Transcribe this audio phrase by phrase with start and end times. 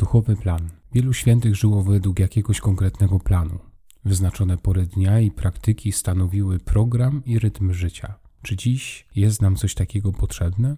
[0.00, 0.70] Duchowy plan.
[0.92, 3.58] Wielu świętych żyło według jakiegoś konkretnego planu.
[4.04, 8.14] Wyznaczone pory dnia i praktyki stanowiły program i rytm życia.
[8.42, 10.76] Czy dziś jest nam coś takiego potrzebne?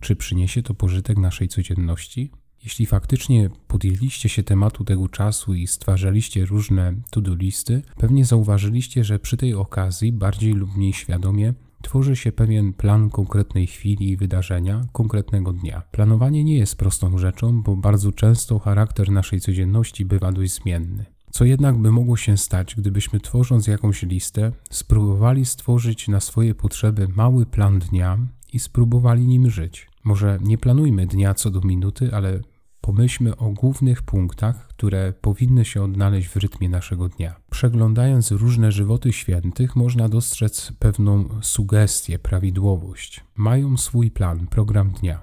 [0.00, 2.30] Czy przyniesie to pożytek naszej codzienności?
[2.62, 9.18] Jeśli faktycznie podjęliście się tematu tego czasu i stwarzaliście różne to-do listy, pewnie zauważyliście, że
[9.18, 14.80] przy tej okazji bardziej lub mniej świadomie tworzy się pewien plan konkretnej chwili i wydarzenia,
[14.92, 15.82] konkretnego dnia.
[15.90, 21.04] Planowanie nie jest prostą rzeczą, bo bardzo często charakter naszej codzienności bywa dość zmienny.
[21.30, 27.08] Co jednak by mogło się stać, gdybyśmy tworząc jakąś listę, spróbowali stworzyć na swoje potrzeby
[27.16, 28.18] mały plan dnia
[28.52, 29.88] i spróbowali nim żyć?
[30.04, 32.40] Może nie planujmy dnia co do minuty, ale
[32.82, 37.36] Pomyślmy o głównych punktach, które powinny się odnaleźć w rytmie naszego dnia.
[37.50, 43.24] Przeglądając różne żywoty świętych, można dostrzec pewną sugestię, prawidłowość.
[43.36, 45.20] Mają swój plan, program dnia.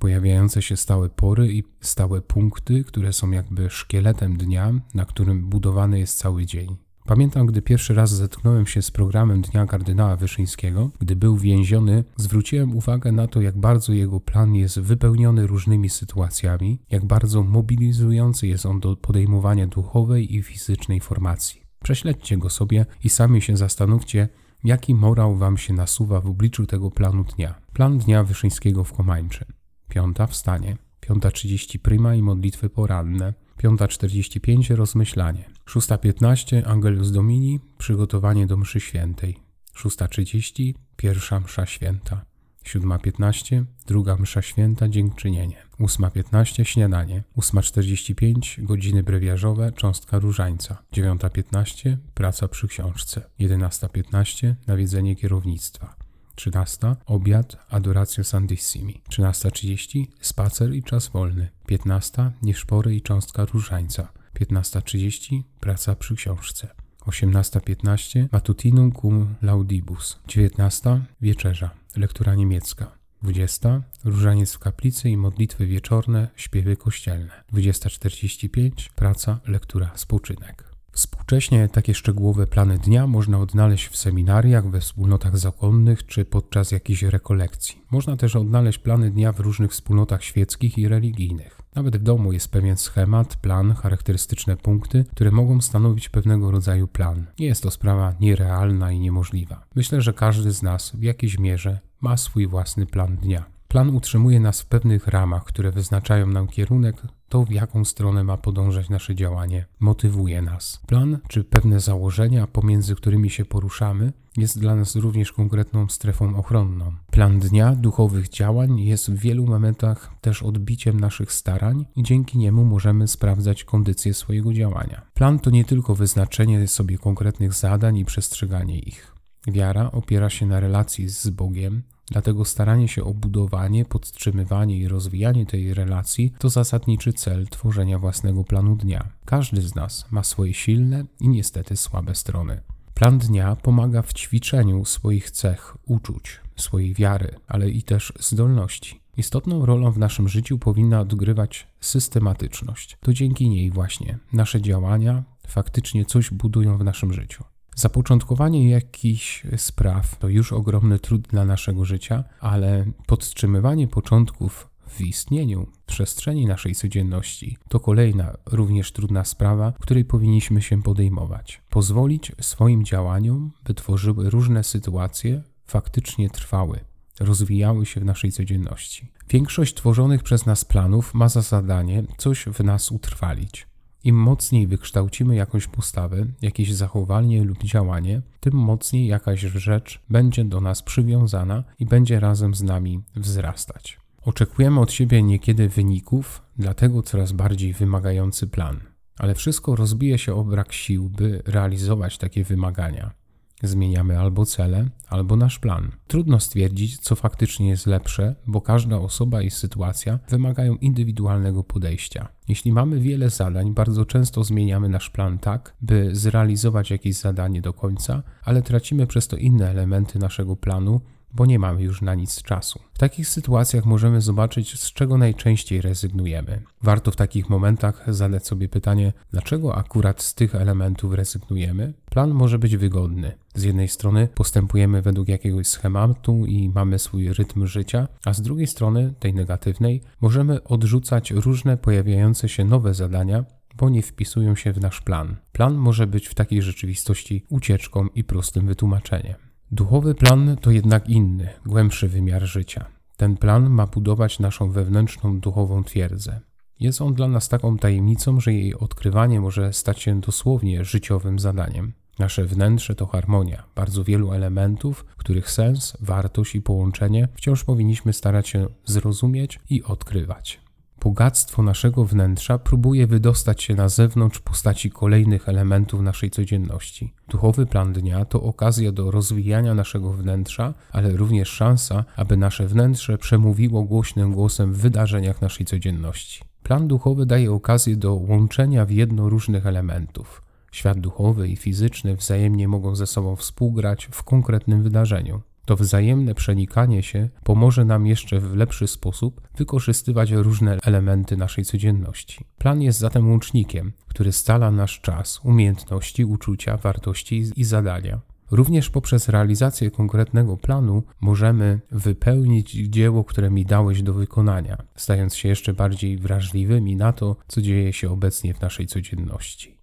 [0.00, 5.98] Pojawiające się stałe pory i stałe punkty, które są jakby szkieletem dnia, na którym budowany
[5.98, 6.76] jest cały dzień.
[7.06, 12.76] Pamiętam, gdy pierwszy raz zetknąłem się z programem Dnia Kardynała Wyszyńskiego, gdy był więziony, zwróciłem
[12.76, 18.66] uwagę na to, jak bardzo jego plan jest wypełniony różnymi sytuacjami, jak bardzo mobilizujący jest
[18.66, 21.62] on do podejmowania duchowej i fizycznej formacji.
[21.82, 24.28] Prześledźcie go sobie i sami się zastanówcie,
[24.64, 27.54] jaki morał wam się nasuwa w obliczu tego planu dnia.
[27.72, 29.44] Plan Dnia Wyszyńskiego w Komańczy.
[29.88, 30.76] Piąta wstanie.
[31.00, 33.34] Piąta trzydzieści prima i modlitwy poranne.
[33.62, 35.44] 5.45 rozmyślanie.
[35.66, 39.36] 6.15 Angelus Domini przygotowanie do mszy świętej.
[39.76, 42.24] 6.30 pierwsza msza święta.
[42.64, 45.56] 7.15 druga msza święta dziękczynienie.
[45.80, 47.22] 8.15 śniadanie.
[47.36, 50.82] 8.45 godziny brewiarzowe cząstka różańca.
[50.92, 53.22] 9.15 praca przy książce.
[53.40, 56.03] 11.15 nawiedzenie kierownictwa.
[56.34, 56.96] 13.
[57.06, 59.02] Obiad, Adoratio Santissimi.
[59.10, 60.06] 13.30.
[60.20, 61.48] Spacer i czas wolny.
[61.66, 62.32] 15.
[62.42, 64.12] Nieszpory i cząstka różańca.
[64.40, 65.42] 15.30.
[65.60, 66.68] Praca przy książce.
[67.06, 68.28] 18.15.
[68.32, 70.20] Matutinum cum laudibus.
[70.28, 71.00] 19.
[71.20, 71.70] Wieczerza.
[71.96, 72.98] Lektura niemiecka.
[73.22, 73.82] 20.
[74.04, 77.44] Różaniec w kaplicy i modlitwy wieczorne, śpiewy kościelne.
[77.52, 78.70] 20.45.
[78.94, 80.73] Praca, lektura, spoczynek.
[80.94, 87.02] Współcześnie takie szczegółowe plany dnia można odnaleźć w seminariach, we wspólnotach zakonnych czy podczas jakichś
[87.02, 87.82] rekolekcji.
[87.90, 91.60] Można też odnaleźć plany dnia w różnych wspólnotach świeckich i religijnych.
[91.74, 97.26] Nawet w domu jest pewien schemat, plan, charakterystyczne punkty, które mogą stanowić pewnego rodzaju plan.
[97.38, 99.64] Nie jest to sprawa nierealna i niemożliwa.
[99.74, 103.53] Myślę, że każdy z nas w jakiejś mierze ma swój własny plan dnia.
[103.74, 108.36] Plan utrzymuje nas w pewnych ramach, które wyznaczają nam kierunek, to w jaką stronę ma
[108.36, 110.80] podążać nasze działanie, motywuje nas.
[110.86, 116.92] Plan czy pewne założenia, pomiędzy którymi się poruszamy, jest dla nas również konkretną strefą ochronną.
[117.10, 122.64] Plan dnia duchowych działań jest w wielu momentach też odbiciem naszych starań i dzięki niemu
[122.64, 125.02] możemy sprawdzać kondycję swojego działania.
[125.14, 129.13] Plan to nie tylko wyznaczenie sobie konkretnych zadań i przestrzeganie ich.
[129.46, 135.46] Wiara opiera się na relacji z Bogiem, Dlatego staranie się o budowanie, podtrzymywanie i rozwijanie
[135.46, 139.08] tej relacji to zasadniczy cel tworzenia własnego planu dnia.
[139.24, 142.60] Każdy z nas ma swoje silne i niestety słabe strony.
[142.94, 149.00] Plan dnia pomaga w ćwiczeniu swoich cech, uczuć, swojej wiary, ale i też zdolności.
[149.16, 152.98] Istotną rolą w naszym życiu powinna odgrywać systematyczność.
[153.00, 157.44] To dzięki niej właśnie nasze działania faktycznie coś budują w naszym życiu.
[157.74, 165.66] Zapoczątkowanie jakichś spraw to już ogromny trud dla naszego życia, ale podtrzymywanie początków w istnieniu
[165.86, 171.62] przestrzeni naszej codzienności to kolejna, również trudna sprawa, której powinniśmy się podejmować.
[171.70, 176.80] Pozwolić swoim działaniom, by tworzyły różne sytuacje, faktycznie trwały,
[177.20, 179.12] rozwijały się w naszej codzienności.
[179.30, 183.66] Większość tworzonych przez nas planów ma za zadanie coś w nas utrwalić.
[184.04, 190.60] Im mocniej wykształcimy jakąś postawę, jakieś zachowanie lub działanie, tym mocniej jakaś rzecz będzie do
[190.60, 194.00] nas przywiązana i będzie razem z nami wzrastać.
[194.22, 198.80] Oczekujemy od siebie niekiedy wyników, dlatego coraz bardziej wymagający plan.
[199.18, 203.23] Ale wszystko rozbije się o brak sił, by realizować takie wymagania.
[203.62, 205.92] Zmieniamy albo cele, albo nasz plan.
[206.06, 212.28] Trudno stwierdzić, co faktycznie jest lepsze, bo każda osoba i sytuacja wymagają indywidualnego podejścia.
[212.48, 217.72] Jeśli mamy wiele zadań, bardzo często zmieniamy nasz plan tak, by zrealizować jakieś zadanie do
[217.72, 221.00] końca, ale tracimy przez to inne elementy naszego planu,
[221.34, 222.80] bo nie mamy już na nic czasu.
[222.94, 226.62] W takich sytuacjach możemy zobaczyć, z czego najczęściej rezygnujemy.
[226.82, 231.92] Warto w takich momentach zadać sobie pytanie, dlaczego akurat z tych elementów rezygnujemy?
[232.10, 233.32] Plan może być wygodny.
[233.54, 238.66] Z jednej strony postępujemy według jakiegoś schematu i mamy swój rytm życia, a z drugiej
[238.66, 243.44] strony, tej negatywnej, możemy odrzucać różne pojawiające się nowe zadania,
[243.76, 245.36] bo nie wpisują się w nasz plan.
[245.52, 249.53] Plan może być w takiej rzeczywistości ucieczką i prostym wytłumaczeniem.
[249.70, 252.86] Duchowy plan to jednak inny, głębszy wymiar życia.
[253.16, 256.40] Ten plan ma budować naszą wewnętrzną duchową twierdzę.
[256.80, 261.92] Jest on dla nas taką tajemnicą, że jej odkrywanie może stać się dosłownie życiowym zadaniem.
[262.18, 268.48] Nasze wnętrze to harmonia bardzo wielu elementów, których sens, wartość i połączenie wciąż powinniśmy starać
[268.48, 270.63] się zrozumieć i odkrywać
[271.04, 277.14] bogactwo naszego wnętrza próbuje wydostać się na zewnątrz w postaci kolejnych elementów naszej codzienności.
[277.28, 283.18] Duchowy plan dnia to okazja do rozwijania naszego wnętrza, ale również szansa, aby nasze wnętrze
[283.18, 286.44] przemówiło głośnym głosem w wydarzeniach naszej codzienności.
[286.62, 290.42] Plan duchowy daje okazję do łączenia w jedno różnych elementów.
[290.72, 295.40] Świat duchowy i fizyczny wzajemnie mogą ze sobą współgrać w konkretnym wydarzeniu.
[295.64, 302.44] To wzajemne przenikanie się pomoże nam jeszcze w lepszy sposób wykorzystywać różne elementy naszej codzienności.
[302.58, 308.20] Plan jest zatem łącznikiem, który stala nasz czas, umiejętności, uczucia, wartości i zadania.
[308.50, 315.48] Również poprzez realizację konkretnego planu możemy wypełnić dzieło, które mi dałeś do wykonania, stając się
[315.48, 319.78] jeszcze bardziej wrażliwymi na to, co dzieje się obecnie w naszej codzienności.